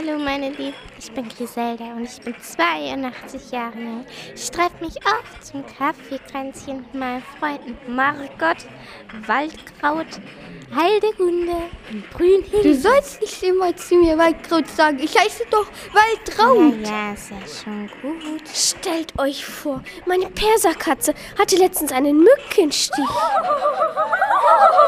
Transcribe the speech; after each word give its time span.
Hallo 0.00 0.18
meine 0.18 0.48
Lieben, 0.48 0.74
ich 0.98 1.12
bin 1.12 1.28
Griselda 1.28 1.84
und 1.92 2.04
ich 2.04 2.20
bin 2.22 2.34
82 2.40 3.50
Jahre 3.50 3.78
jung. 3.78 4.06
Ich 4.34 4.50
treffe 4.50 4.82
mich 4.82 4.94
oft 5.04 5.44
zum 5.44 5.62
Kaffeekränzchen 5.66 6.78
mit 6.78 6.94
meinen 6.94 7.22
Freunden 7.38 7.76
Margot, 7.94 8.56
Waldkraut, 9.26 10.06
Heidegunde 10.74 11.52
und 11.90 12.10
Brünhild. 12.12 12.64
Du 12.64 12.74
sollst 12.74 13.20
nicht 13.20 13.42
immer 13.42 13.76
zu 13.76 13.96
mir 13.96 14.16
Waldkraut 14.16 14.68
sagen. 14.68 14.98
Ich 15.00 15.18
heiße 15.18 15.44
doch 15.50 15.66
Waldraut. 15.92 16.86
Ja, 16.86 17.12
ist 17.12 17.30
ja 17.30 17.62
schon 17.62 17.90
gut. 18.00 18.48
Stellt 18.54 19.18
euch 19.18 19.44
vor, 19.44 19.82
meine 20.06 20.30
Perserkatze 20.30 21.12
hatte 21.38 21.56
letztens 21.56 21.92
einen 21.92 22.20
Mückenstich. 22.20 23.04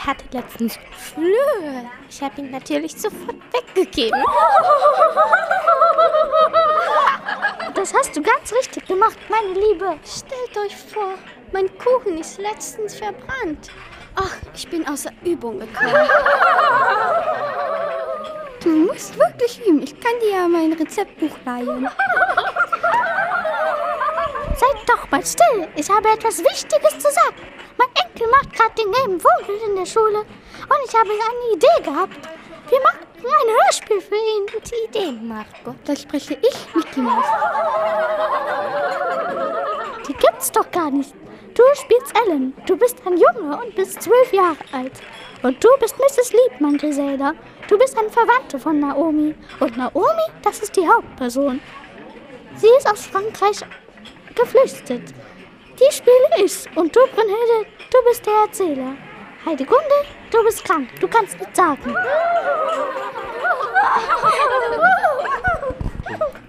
Der 0.00 0.06
hatte 0.06 0.24
letztens 0.32 0.78
Flöhe. 0.96 1.90
Ich 2.08 2.22
habe 2.22 2.40
ihn 2.40 2.50
natürlich 2.50 2.96
sofort 2.96 3.36
weggegeben. 3.52 4.18
Das 7.74 7.92
hast 7.92 8.16
du 8.16 8.22
ganz 8.22 8.50
richtig 8.52 8.86
gemacht, 8.86 9.18
meine 9.28 9.52
Liebe. 9.52 9.98
Stellt 10.04 10.56
euch 10.64 10.74
vor, 10.74 11.14
mein 11.52 11.68
Kuchen 11.78 12.16
ist 12.18 12.38
letztens 12.38 12.94
verbrannt. 12.94 13.70
Ach, 14.14 14.36
ich 14.54 14.68
bin 14.70 14.88
außer 14.88 15.10
Übung 15.22 15.58
gekommen. 15.58 16.08
Du 18.62 18.70
musst 18.70 19.18
wirklich 19.18 19.60
üben. 19.66 19.82
Ich 19.82 20.00
kann 20.00 20.12
dir 20.22 20.30
ja 20.30 20.48
mein 20.48 20.72
Rezeptbuch 20.72 21.36
leihen. 21.44 21.88
Seid 24.56 24.88
doch 24.88 25.10
mal 25.10 25.24
still. 25.24 25.68
Ich 25.76 25.90
habe 25.90 26.08
etwas 26.08 26.38
Wichtiges 26.38 26.98
zu 26.98 27.10
sagen. 27.10 27.36
Mein 27.80 28.04
Enkel 28.04 28.26
macht 28.28 28.52
gerade 28.52 28.74
den 28.74 28.92
gelben 28.92 29.18
Vogel 29.18 29.56
in 29.66 29.76
der 29.76 29.86
Schule. 29.86 30.18
Und 30.18 30.80
ich 30.86 30.94
habe 30.94 31.10
eine 31.10 31.54
Idee 31.54 31.82
gehabt. 31.82 32.28
Wir 32.68 32.78
machen 32.80 33.06
ein 33.24 33.54
Hörspiel 33.64 34.00
für 34.02 34.16
ihn. 34.16 34.46
Gute 34.52 34.76
Idee, 34.86 35.12
Margot. 35.12 35.76
Da 35.86 35.96
spreche 35.96 36.34
ich 36.34 36.74
Mickey 36.74 37.00
Mouse. 37.00 37.24
Die 40.06 40.12
gibt's 40.12 40.52
doch 40.52 40.70
gar 40.70 40.90
nicht. 40.90 41.14
Du 41.54 41.62
spielst 41.74 42.14
Ellen. 42.26 42.54
Du 42.66 42.76
bist 42.76 42.98
ein 43.06 43.16
Junge 43.16 43.56
und 43.62 43.74
bist 43.74 44.02
zwölf 44.02 44.30
Jahre 44.30 44.58
alt. 44.72 44.92
Und 45.42 45.64
du 45.64 45.68
bist 45.80 45.96
Mrs. 45.98 46.34
Liebmann, 46.34 46.76
Griselda. 46.76 47.32
Du 47.66 47.78
bist 47.78 47.98
eine 47.98 48.10
Verwandte 48.10 48.58
von 48.58 48.78
Naomi. 48.78 49.34
Und 49.58 49.76
Naomi, 49.78 50.26
das 50.42 50.58
ist 50.58 50.76
die 50.76 50.86
Hauptperson. 50.86 51.60
Sie 52.56 52.68
ist 52.78 52.90
aus 52.90 53.06
Frankreich 53.06 53.60
geflüchtet. 54.34 55.14
Die 55.80 55.94
spiele 55.94 56.19
ich. 56.50 56.76
Und 56.76 56.94
du, 56.94 57.00
Brünnhilde, 57.14 57.66
du 57.90 57.98
bist 58.08 58.26
der 58.26 58.34
Erzähler. 58.46 58.96
Heidegunde, 59.44 60.04
du 60.30 60.44
bist 60.44 60.64
krank. 60.64 60.88
Du 61.00 61.08
kannst 61.08 61.38
nichts 61.38 61.56
sagen. 61.56 61.94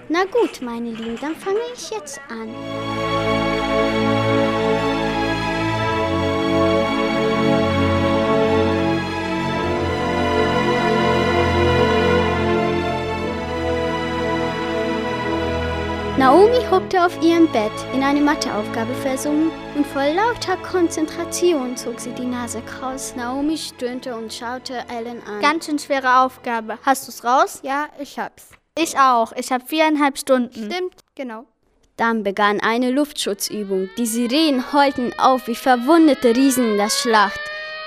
Na 0.09 0.25
gut, 0.25 0.61
meine 0.61 0.89
Lieben, 0.89 1.17
dann 1.21 1.35
fange 1.35 1.61
ich 1.73 1.89
jetzt 1.89 2.19
an. 2.29 2.53
Naomi 16.17 16.59
hockte 16.69 17.03
auf 17.05 17.21
ihrem 17.23 17.47
Bett, 17.51 17.71
in 17.93 18.03
eine 18.03 18.19
Matheaufgabe 18.19 18.93
versunken, 18.95 19.51
und 19.75 19.87
vor 19.87 20.03
lauter 20.03 20.57
Konzentration 20.57 21.77
zog 21.77 21.99
sie 21.99 22.11
die 22.11 22.25
Nase 22.25 22.61
kraus. 22.61 23.15
Naomi 23.15 23.57
stöhnte 23.57 24.15
und 24.15 24.31
schaute 24.33 24.83
Ellen 24.89 25.23
an. 25.25 25.41
Ganz 25.41 25.65
schön 25.65 25.79
schwere 25.79 26.19
Aufgabe. 26.19 26.77
Hast 26.83 27.07
du's 27.07 27.23
raus? 27.23 27.59
ja, 27.63 27.87
ich 27.97 28.19
hab's. 28.19 28.49
Ich 28.77 28.97
auch. 28.99 29.31
Ich 29.33 29.51
habe 29.51 29.65
viereinhalb 29.65 30.17
Stunden. 30.17 30.69
Stimmt, 30.71 30.95
genau. 31.15 31.45
Dann 31.97 32.23
begann 32.23 32.59
eine 32.59 32.91
Luftschutzübung. 32.91 33.89
Die 33.97 34.05
Sirenen 34.05 34.73
heulten 34.73 35.13
auf 35.17 35.47
wie 35.47 35.55
verwundete 35.55 36.35
Riesen 36.35 36.71
in 36.71 36.77
der 36.77 36.89
Schlacht. 36.89 37.39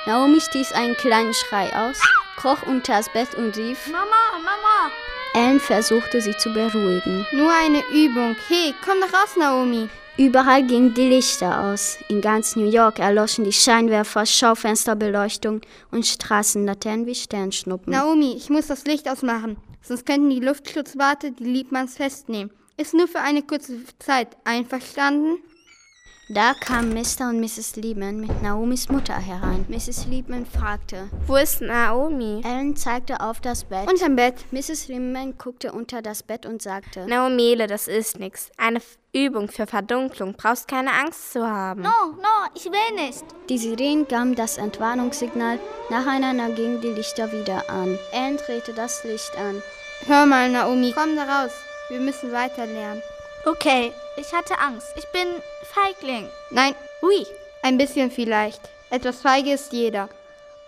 Naomi 0.07 0.41
stieß 0.41 0.73
einen 0.73 0.95
kleinen 0.97 1.35
Schrei 1.35 1.71
aus, 1.75 2.01
kroch 2.37 2.63
unter 2.67 2.95
das 2.95 3.09
Bett 3.11 3.35
und 3.35 3.57
rief. 3.57 3.87
Mama, 3.91 4.05
Mama. 4.43 4.91
Ellen 5.35 5.59
versuchte 5.59 6.21
sie 6.21 6.37
zu 6.37 6.53
beruhigen. 6.53 7.27
Nur 7.33 7.51
eine 7.51 7.83
Übung. 7.93 8.37
Hey, 8.49 8.73
komm 8.85 9.01
doch 9.01 9.13
raus, 9.13 9.37
Naomi. 9.37 9.89
Überall 10.17 10.65
gingen 10.65 10.95
die 10.95 11.09
Lichter 11.09 11.61
aus. 11.61 11.99
In 12.09 12.21
ganz 12.21 12.55
New 12.55 12.71
York 12.71 13.01
erloschen 13.01 13.45
die 13.45 13.53
Scheinwerfer, 13.53 14.27
Schaufensterbeleuchtung 14.27 15.61
und 15.91 16.07
Straßenlaternen 16.07 17.07
wie 17.07 17.17
Sternschnuppen. 17.17 17.93
Naomi, 17.93 18.35
ich 18.37 18.49
muss 18.49 18.69
das 18.69 18.85
Licht 18.85 19.09
ausmachen. 19.09 19.57
Sonst 19.83 20.07
könnten 20.07 20.31
die 20.31 20.39
Luftschutzwarte 20.39 21.33
die 21.33 21.45
Liebmanns 21.45 21.97
festnehmen. 21.97 22.53
Ist 22.77 22.95
nur 22.95 23.09
für 23.09 23.21
eine 23.21 23.43
kurze 23.43 23.81
Zeit. 23.99 24.37
Einverstanden? 24.45 25.39
Da 26.31 26.55
kamen 26.55 26.95
Mr. 26.95 27.29
und 27.29 27.41
Mrs. 27.41 27.77
Liebman 27.77 28.19
mit 28.19 28.43
Naomis 28.43 28.89
Mutter 28.89 29.15
herein. 29.15 29.67
Mrs. 29.69 30.07
Liebman 30.07 30.47
fragte. 30.47 31.11
Wo 31.27 31.37
ist 31.37 31.61
Naomi? 31.61 32.41
Ellen 32.43 32.75
zeigte 32.77 33.21
auf 33.21 33.43
das 33.43 33.65
Bett. 33.65 33.87
Unterm 33.91 34.17
Bett. 34.17 34.37
Mrs. 34.51 34.89
Liebman 34.89 35.37
guckte 35.37 35.73
unter 35.73 36.01
das 36.01 36.23
Bett 36.23 36.47
und 36.47 36.63
sagte. 36.63 37.07
Naomele, 37.07 37.67
das 37.67 37.89
ist 37.89 38.19
nix. 38.19 38.51
Eine 38.57 38.81
Übung 39.13 39.49
für 39.49 39.67
Verdunklung. 39.67 40.33
Brauchst 40.33 40.67
keine 40.67 40.93
Angst 40.93 41.33
zu 41.33 41.47
haben. 41.47 41.83
No, 41.83 41.91
no, 42.17 42.49
ich 42.55 42.65
will 42.65 43.05
nicht. 43.05 43.25
Die 43.51 43.59
Sirenen 43.59 44.09
gaben 44.09 44.35
das 44.35 44.57
Entwarnungssignal. 44.57 45.59
Nacheinander 45.91 46.49
gingen 46.55 46.81
die 46.81 46.89
Lichter 46.89 47.31
wieder 47.33 47.69
an. 47.69 47.99
Ellen 48.13 48.39
drehte 48.39 48.73
das 48.73 49.05
Licht 49.05 49.37
an. 49.37 49.63
Hör 50.07 50.25
mal, 50.25 50.51
Naomi, 50.51 50.95
komm 50.97 51.17
da 51.17 51.25
raus. 51.25 51.53
Wir 51.91 52.01
müssen 52.01 52.33
weiter 52.33 52.65
lernen. 52.65 53.03
Okay, 53.45 53.93
ich 54.17 54.33
hatte 54.33 54.59
Angst. 54.59 54.89
Ich 54.97 55.07
bin 55.09 55.27
Feigling. 55.75 56.29
Nein, 56.51 56.75
Ui. 57.03 57.27
ein 57.63 57.77
bisschen 57.79 58.11
vielleicht. 58.11 58.61
Etwas 58.91 59.21
feige 59.21 59.55
ist 59.55 59.73
jeder. 59.73 60.09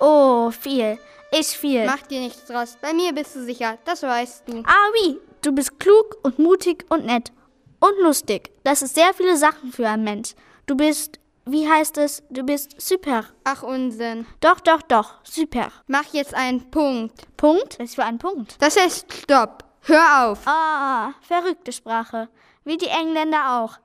Oh, 0.01 0.51
viel. 0.51 0.99
Ich 1.31 1.49
viel. 1.49 1.87
Mach 1.87 2.03
dir 2.03 2.21
nichts 2.21 2.45
draus. 2.47 2.77
Bei 2.81 2.93
mir 2.93 3.13
bist 3.13 3.37
du 3.37 3.45
sicher, 3.45 3.79
das 3.85 4.03
weißt 4.03 4.49
du. 4.49 4.63
Ah, 4.67 4.91
oui. 4.95 5.19
Du 5.43 5.53
bist 5.53 5.79
klug 5.79 6.17
und 6.23 6.39
mutig 6.41 6.85
und 6.89 7.07
nett. 7.07 7.31
Und 7.79 7.97
lustig. 8.03 8.51
Das 8.65 8.83
ist 8.83 8.95
sehr 8.97 9.15
viele 9.15 9.37
Sachen 9.37 9.73
für 9.73 9.89
einen 9.89 10.03
Mensch. 10.03 10.35
Du 10.67 10.77
bist, 10.77 11.21
wie 11.45 11.69
heißt 11.69 11.99
es? 11.99 12.25
Du 12.31 12.43
bist 12.43 12.81
super. 12.81 13.27
Ach 13.45 13.63
Unsinn. 13.63 14.27
Doch, 14.41 14.59
doch, 14.61 14.83
doch. 14.83 15.15
Super. 15.23 15.71
Mach 15.87 16.13
jetzt 16.13 16.35
einen 16.35 16.69
Punkt. 16.71 17.29
Punkt? 17.37 17.79
Was 17.79 17.95
für 17.95 18.05
ein 18.05 18.19
Punkt? 18.19 18.57
Das 18.61 18.77
heißt 18.77 19.07
Stopp. 19.13 19.63
Hör 19.83 20.27
auf. 20.31 20.41
Ah, 20.47 21.13
verrückte 21.21 21.71
Sprache. 21.71 22.29
Wie 22.65 22.77
die 22.77 22.89
Engländer 22.89 23.61
auch. 23.61 23.79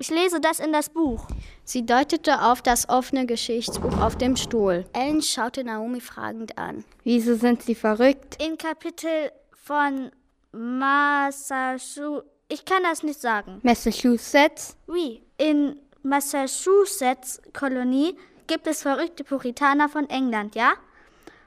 Ich 0.00 0.08
lese 0.08 0.40
das 0.40 0.60
in 0.60 0.72
das 0.72 0.88
Buch. 0.88 1.26
Sie 1.62 1.84
deutete 1.84 2.40
auf 2.40 2.62
das 2.62 2.88
offene 2.88 3.26
Geschichtsbuch 3.26 4.00
auf 4.00 4.16
dem 4.16 4.34
Stuhl. 4.34 4.86
Ellen 4.94 5.20
schaute 5.20 5.62
Naomi 5.62 6.00
fragend 6.00 6.56
an. 6.56 6.84
Wieso 7.04 7.34
sind 7.34 7.60
sie 7.62 7.74
verrückt? 7.74 8.42
In 8.42 8.56
Kapitel 8.56 9.30
von 9.52 10.10
Massachusetts. 10.52 12.26
Ich 12.48 12.64
kann 12.64 12.82
das 12.82 13.02
nicht 13.02 13.20
sagen. 13.20 13.60
Massachusetts? 13.62 14.74
Oui, 14.88 15.20
in 15.36 15.78
Massachusetts 16.02 17.42
Kolonie 17.52 18.16
gibt 18.46 18.66
es 18.68 18.80
verrückte 18.80 19.22
Puritaner 19.22 19.90
von 19.90 20.08
England, 20.08 20.54
ja? 20.54 20.72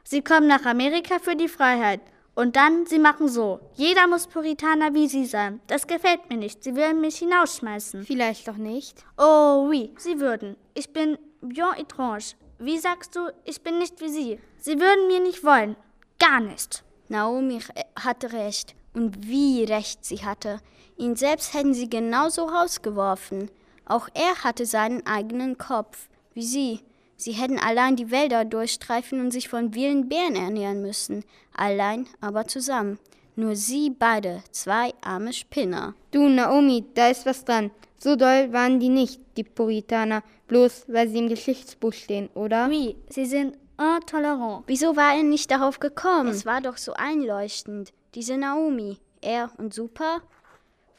Sie 0.04 0.22
kommen 0.22 0.46
nach 0.46 0.66
Amerika 0.66 1.18
für 1.18 1.36
die 1.36 1.48
Freiheit. 1.50 2.02
Und 2.36 2.56
dann, 2.56 2.86
sie 2.88 2.98
machen 3.00 3.28
so. 3.28 3.60
Jeder 3.76 4.08
muss 4.08 4.28
Puritaner 4.28 4.94
wie 4.94 5.08
sie 5.08 5.26
sein. 5.26 5.60
Das 5.68 5.86
gefällt 5.86 6.30
mir 6.30 6.38
nicht. 6.38 6.64
Sie 6.64 6.76
würden 6.76 7.02
mich 7.02 7.18
hinausschmeißen. 7.18 8.06
Vielleicht 8.06 8.48
doch 8.48 8.58
nicht. 8.58 9.06
Oh, 9.18 9.68
oui, 9.70 9.94
sie 9.98 10.20
würden. 10.20 10.56
Ich 10.74 10.92
bin 10.92 11.18
bien 11.42 11.74
étrange. 11.78 12.36
Wie 12.58 12.80
sagst 12.80 13.16
du, 13.16 13.30
ich 13.44 13.62
bin 13.62 13.78
nicht 13.78 14.02
wie 14.02 14.10
sie? 14.10 14.40
Sie 14.58 14.80
würden 14.80 15.08
mir 15.08 15.20
nicht 15.20 15.44
wollen. 15.44 15.76
Gar 16.18 16.40
nicht. 16.40 16.84
Naomi 17.08 17.60
hatte 18.00 18.34
recht. 18.34 18.74
Und 18.94 19.28
wie 19.28 19.64
recht 19.64 20.04
sie 20.04 20.26
hatte. 20.26 20.60
Ihn 20.98 21.16
selbst 21.16 21.54
hätten 21.54 21.74
sie 21.74 21.90
genauso 21.90 22.46
rausgeworfen. 22.46 23.50
Auch 23.86 24.08
er 24.14 24.44
hatte 24.44 24.66
seinen 24.66 25.06
eigenen 25.06 25.58
Kopf, 25.58 26.08
wie 26.34 26.44
sie. 26.44 26.80
Sie 27.24 27.32
hätten 27.32 27.58
allein 27.58 27.96
die 27.96 28.12
Wälder 28.12 28.44
durchstreifen 28.44 29.22
und 29.22 29.32
sich 29.32 29.48
von 29.48 29.72
vielen 29.72 30.10
Bären 30.10 30.36
ernähren 30.36 30.82
müssen. 30.82 31.24
Allein, 31.56 32.06
aber 32.20 32.48
zusammen. 32.48 33.00
Nur 33.38 33.56
sie 33.56 33.92
beide, 33.92 34.44
zwei 34.52 34.94
arme 35.02 35.32
Spinner. 35.32 35.96
Du, 36.12 36.28
Naomi, 36.28 36.84
da 36.94 37.08
ist 37.08 37.26
was 37.26 37.46
dran. 37.46 37.72
So 37.98 38.18
doll 38.18 38.52
waren 38.52 38.82
die 38.82 38.90
nicht, 38.90 39.22
die 39.38 39.46
Puritaner, 39.46 40.22
bloß 40.50 40.84
weil 40.90 41.08
sie 41.08 41.20
im 41.20 41.30
Geschichtsbuch 41.30 41.94
stehen, 41.94 42.28
oder? 42.36 42.68
Oui, 42.70 42.98
sie 43.08 43.26
sind 43.26 43.56
intolerant. 43.80 44.66
Wieso 44.68 44.98
war 44.98 45.16
er 45.16 45.24
nicht 45.24 45.50
darauf 45.50 45.80
gekommen? 45.80 46.28
Es 46.28 46.46
war 46.46 46.60
doch 46.60 46.76
so 46.76 46.92
einleuchtend. 46.94 47.94
Diese 48.16 48.36
Naomi, 48.38 48.98
er 49.22 49.50
und 49.58 49.74
Super. 49.74 50.22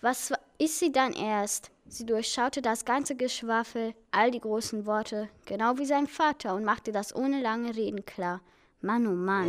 Was 0.00 0.30
wa- 0.30 0.38
ist 0.56 0.78
sie 0.78 0.90
dann 0.90 1.12
erst? 1.12 1.70
Sie 1.96 2.06
durchschaute 2.06 2.60
das 2.60 2.84
ganze 2.84 3.14
Geschwafel, 3.14 3.94
all 4.10 4.32
die 4.32 4.40
großen 4.40 4.84
Worte, 4.84 5.28
genau 5.46 5.78
wie 5.78 5.86
sein 5.86 6.08
Vater, 6.08 6.56
und 6.56 6.64
machte 6.64 6.90
das 6.90 7.14
ohne 7.14 7.40
lange 7.40 7.76
Reden 7.76 8.04
klar. 8.04 8.40
Mann, 8.80 9.06
oh 9.06 9.10
Mann. 9.10 9.48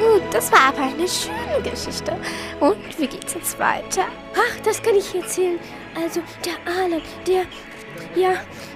Gut, 0.00 0.22
das 0.32 0.50
war 0.50 0.68
aber 0.68 0.80
eine 0.80 1.06
schöne 1.06 1.60
Geschichte. 1.62 2.18
Und 2.58 2.98
wie 2.98 3.06
geht's 3.06 3.34
jetzt 3.34 3.58
weiter? 3.58 4.06
Ach, 4.34 4.60
das 4.64 4.82
kann 4.82 4.94
ich 4.94 5.14
erzählen. 5.14 5.60
Also, 5.94 6.22
der 6.42 6.54
Alan, 6.72 7.02
der. 7.26 7.44
Ja, 8.14 8.34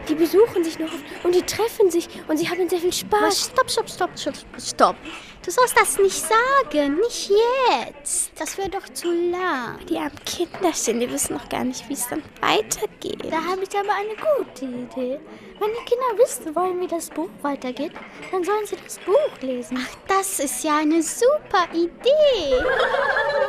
die 0.08 0.14
besuchen 0.14 0.64
sich 0.64 0.78
noch 0.78 0.88
oft 0.88 1.04
und 1.24 1.34
die 1.34 1.42
treffen 1.42 1.90
sich 1.90 2.08
und 2.28 2.36
sie 2.36 2.48
haben 2.48 2.68
sehr 2.68 2.80
viel 2.80 2.92
Spaß. 2.92 3.22
Was? 3.22 3.44
Stopp, 3.46 3.70
stopp, 3.70 3.88
stopp, 3.90 4.18
stopp, 4.18 4.34
stopp. 4.58 4.96
Du 5.42 5.50
sollst 5.50 5.74
das 5.78 5.98
nicht 5.98 6.22
sagen, 6.22 6.96
nicht 6.96 7.30
jetzt. 7.30 8.32
Das 8.38 8.58
wäre 8.58 8.68
doch 8.68 8.86
zu 8.92 9.10
lang. 9.30 9.78
Die 9.88 9.96
armen 9.96 10.18
Kinderchen, 10.26 11.00
die 11.00 11.10
wissen 11.10 11.34
noch 11.34 11.48
gar 11.48 11.64
nicht, 11.64 11.88
wie 11.88 11.94
es 11.94 12.06
dann 12.08 12.22
weitergeht. 12.42 13.24
Da 13.30 13.42
habe 13.42 13.62
ich 13.62 13.74
aber 13.74 13.94
eine 13.94 14.14
gute 14.16 14.66
Idee. 14.66 15.18
Wenn 15.58 15.70
die 15.70 15.84
Kinder 15.84 16.22
wissen 16.22 16.54
wollen, 16.54 16.80
wie 16.80 16.86
das 16.86 17.08
Buch 17.08 17.30
weitergeht, 17.40 17.92
dann 18.30 18.44
sollen 18.44 18.66
sie 18.66 18.76
das 18.84 18.98
Buch 18.98 19.40
lesen. 19.40 19.78
Ach, 19.80 19.96
das 20.08 20.40
ist 20.40 20.62
ja 20.62 20.78
eine 20.78 21.02
super 21.02 21.66
Idee. 21.72 22.62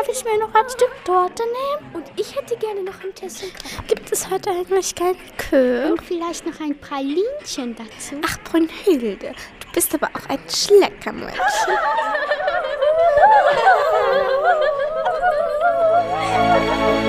Darf 0.00 0.16
ich 0.16 0.24
mir 0.24 0.38
noch 0.38 0.54
ein 0.54 0.70
Stück 0.70 0.92
Torte 1.04 1.42
nehmen? 1.42 1.94
Und 1.94 2.10
ich 2.16 2.34
hätte 2.34 2.56
gerne 2.56 2.82
noch 2.82 3.04
ein 3.04 3.14
Tessin. 3.14 3.50
Gibt 3.86 4.10
es 4.10 4.30
heute 4.30 4.48
eigentlich 4.48 4.94
keinen 4.94 5.18
Kirsch? 5.36 5.90
Und 5.90 6.02
vielleicht 6.02 6.46
noch 6.46 6.58
ein 6.58 6.74
Pralinchen 6.80 7.76
dazu. 7.76 8.14
Ach, 8.24 8.38
Brunhilde, 8.44 9.18
du 9.18 9.72
bist 9.74 9.94
aber 9.94 10.08
auch 10.14 10.26
ein 10.30 10.40
Schleckermännchen. 10.48 11.36